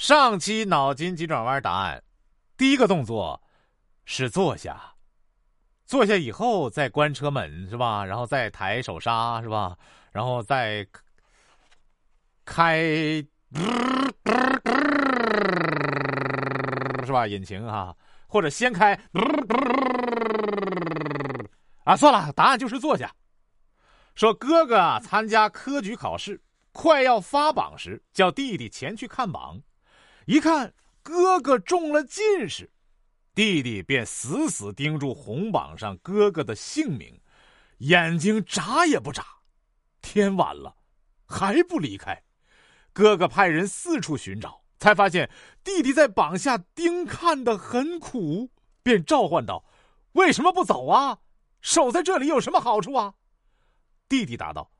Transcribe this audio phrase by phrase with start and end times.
[0.00, 2.02] 上期脑筋急转弯答案，
[2.56, 3.38] 第一个动作
[4.06, 4.94] 是坐下，
[5.84, 8.02] 坐下以后再关车门是吧？
[8.02, 9.76] 然后再抬手刹是吧？
[10.10, 10.86] 然后再
[12.46, 12.82] 开
[17.04, 17.26] 是吧？
[17.26, 17.94] 引擎啊，
[18.26, 18.98] 或者先开
[21.84, 21.94] 啊？
[21.94, 23.14] 算了，答案就是坐下。
[24.14, 26.42] 说哥哥，参加科举考试，
[26.72, 29.60] 快要发榜时，叫弟弟前去看榜。
[30.30, 30.72] 一看
[31.02, 32.70] 哥哥中了进士，
[33.34, 37.20] 弟弟便死死盯住红榜上哥哥的姓名，
[37.78, 39.26] 眼睛眨也不眨。
[40.00, 40.76] 天晚了，
[41.26, 42.22] 还不离开。
[42.92, 45.28] 哥哥派人四处寻找，才发现
[45.64, 48.52] 弟弟在榜下盯看的很苦，
[48.84, 49.64] 便召唤道
[50.14, 51.18] ：“为什么不走啊？
[51.60, 53.14] 守在这里有什么好处啊？”
[54.08, 54.70] 弟弟答道：“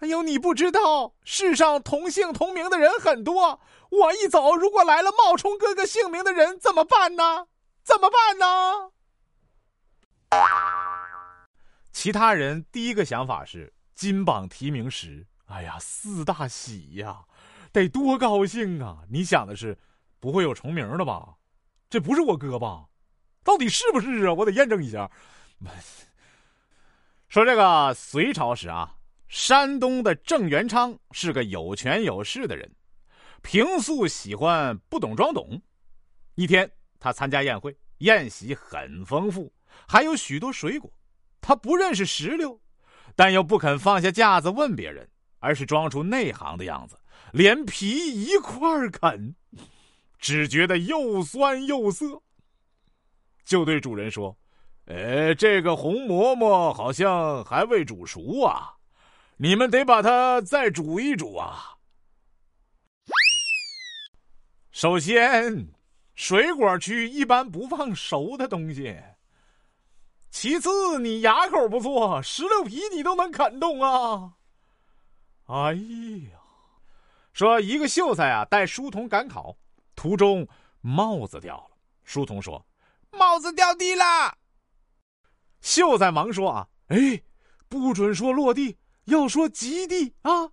[0.00, 3.60] 哎呦，你不知道，世上同姓同名的人很多。
[3.90, 7.46] 我一走，如果来了冒充哥哥姓名的人，怎么办呢？
[7.82, 8.90] 怎么办呢？”
[11.92, 17.24] 其他人第一个想法是金榜题名时，哎呀，四大喜呀，
[17.72, 18.98] 得多高兴啊！
[19.08, 19.78] 你想的是，
[20.20, 21.36] 不会有重名的吧？
[21.88, 22.86] 这不是我哥吧？
[23.42, 24.34] 到底是不是啊？
[24.34, 25.10] 我得验证一下。
[27.28, 28.95] 说这个隋朝时啊，
[29.28, 32.70] 山东的郑元昌是个有权有势的人，
[33.42, 35.60] 平素喜欢不懂装懂。
[36.36, 39.52] 一天，他参加宴会，宴席很丰富，
[39.88, 40.92] 还有许多水果。
[41.40, 42.60] 他不认识石榴，
[43.14, 46.98] 但又不肯放下架子问别人，而是装出内行的样子，
[47.32, 49.34] 连皮一块啃，
[50.18, 52.22] 只觉得又酸又涩，
[53.44, 54.36] 就对主人说。
[54.86, 58.72] 呃，这个红馍馍好像还未煮熟啊，
[59.38, 61.76] 你们得把它再煮一煮啊。
[64.70, 65.68] 首先，
[66.14, 68.96] 水果区一般不放熟的东西。
[70.30, 74.34] 其次，你牙口不错，石榴皮你都能啃动啊。
[75.46, 75.74] 哎
[76.32, 76.40] 呀，
[77.32, 79.56] 说一个秀才啊，带书童赶考，
[79.94, 80.46] 途中
[80.80, 81.76] 帽子掉了。
[82.04, 82.64] 书童说
[83.12, 84.36] ：“帽子掉地了。”
[85.60, 87.22] 秀才忙说：“啊，哎，
[87.68, 90.52] 不准说落地，要说吉地啊。”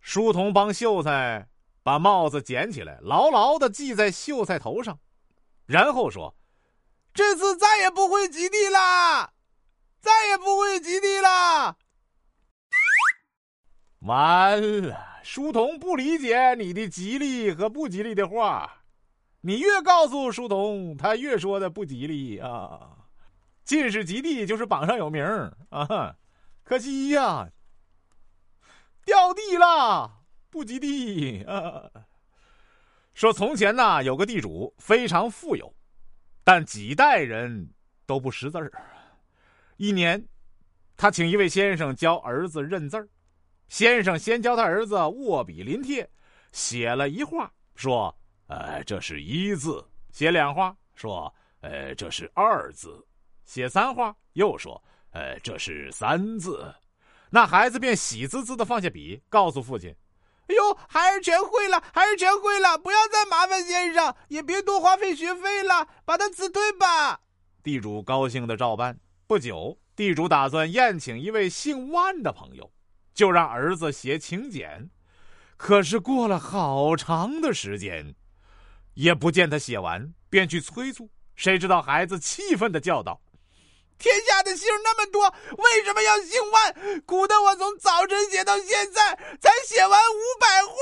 [0.00, 1.48] 书童帮秀才
[1.82, 4.98] 把帽子捡起来，牢牢的系在秀才头上，
[5.66, 6.36] 然后说
[7.14, 9.32] ：“这次再也不会吉地啦，
[10.00, 11.76] 再也不会吉地啦。”
[14.02, 18.84] 完了，书童不理解你的吉利和不吉利的话，
[19.40, 23.08] 你越告诉书童，他越说的不吉利啊。
[23.64, 25.24] 进士及第就是榜上有名
[25.70, 26.14] 啊，
[26.66, 27.48] 可惜呀，
[29.04, 31.88] 掉地了，不及第啊。
[33.14, 35.72] 说从前呐，有个地主非常富有，
[36.42, 37.72] 但几代人
[38.04, 38.72] 都不识字儿。
[39.76, 40.26] 一年，
[40.96, 43.08] 他请一位先生教儿子认字儿。
[43.68, 46.10] 先生先教他儿子握笔临帖，
[46.50, 48.12] 写了一画，说
[48.48, 53.06] ：“呃，这是一字。”写两画，说：“呃，这是二字。”
[53.46, 54.82] 写三画，又说
[55.16, 56.74] ：“呃，这是三字。”
[57.30, 59.94] 那孩子便喜滋滋的放下笔，告诉父亲
[60.48, 67.20] ：“哎呦，孩儿全会了，孩儿全会了，不要再麻烦先生，也别多花费学费了，把他辞退吧。”
[67.64, 68.98] 地主高兴的照办。
[69.26, 72.70] 不久，地主打算宴请一位姓万的朋友，
[73.14, 74.88] 就让儿子写请柬。
[75.56, 78.14] 可是过了好长的时间，
[78.94, 81.10] 也不见他写完，便去催促。
[81.34, 83.20] 谁知道孩子气愤的叫道。
[83.98, 87.00] 天下的姓那么多，为什么要姓万？
[87.06, 90.76] 苦得我从早晨写到现在，才写完五百画。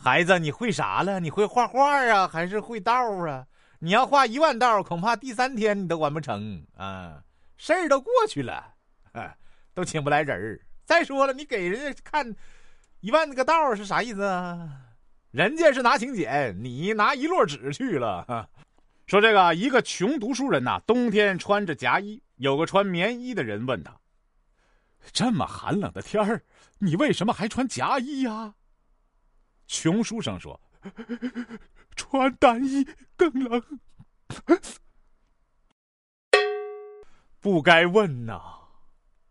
[0.00, 1.20] 孩子，你会啥了？
[1.20, 2.94] 你会画画啊，还是会道
[3.26, 3.44] 啊？
[3.80, 7.22] 你要画一万道，恐怕第三天你都完不成啊！
[7.56, 8.74] 事儿都过去了，
[9.74, 10.60] 都请不来人儿。
[10.84, 12.34] 再说了，你给人家看
[13.00, 14.68] 一万个道是啥意思啊？
[15.30, 18.48] 人家是拿请柬，你拿一摞纸去了。
[19.08, 23.98] 说这个一个穷读书人呐，冬天穿着夹衣，有个穿棉衣的人问他
[25.12, 26.44] ：“这么寒冷的天儿，
[26.78, 28.54] 你为什么还穿夹衣呀？”
[29.66, 30.60] 穷书生说
[31.96, 33.80] ：“穿单衣更冷。”
[37.40, 38.42] 不该问呐，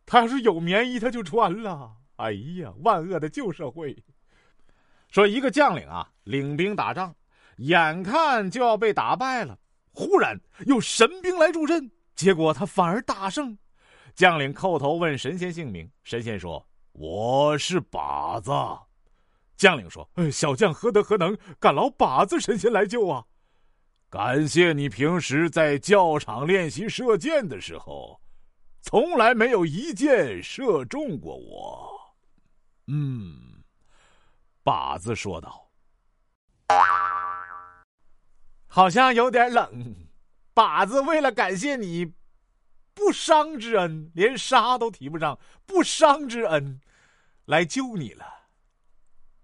[0.07, 1.97] 他要是有棉衣，他就穿了。
[2.15, 4.03] 哎呀，万恶的旧社会！
[5.11, 7.15] 说一个将领啊，领兵打仗，
[7.57, 9.59] 眼看就要被打败了。
[9.97, 13.57] 忽然有神兵来助阵，结果他反而大胜。
[14.13, 16.63] 将领叩头问神仙姓名，神仙说
[16.93, 18.51] ：“我是靶子。”
[19.57, 23.25] 将领说：“小将何德何能，敢劳靶子神仙来救啊！
[24.07, 28.21] 感谢你平时在教场练习射箭的时候，
[28.83, 31.99] 从来没有一箭射中过我。”
[32.85, 33.63] 嗯，
[34.63, 35.66] 靶子说道
[38.77, 39.95] ：“好像有点冷。”
[40.53, 42.13] 靶子为了感谢你
[42.93, 46.79] 不伤之恩，连杀都提不上不伤之恩，
[47.45, 48.23] 来救你了。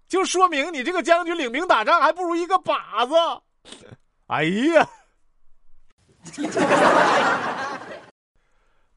[0.06, 3.14] 就说明你这个将军领兵打仗还不如一个靶子。
[4.26, 4.88] 哎呀！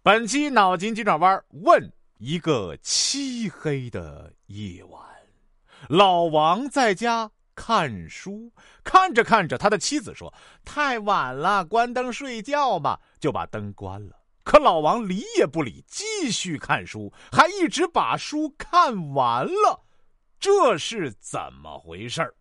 [0.03, 5.01] 本期脑筋急转弯问：一个漆黑的夜晚，
[5.89, 10.31] 老王在家看书，看着看着，他的妻子说
[10.63, 14.15] ：“太晚了，关灯睡觉吧。”就把灯关了。
[14.43, 19.83] 可老王理也不理，继续看书，还一直把书看完了。
[20.39, 22.35] 这是怎么回事儿？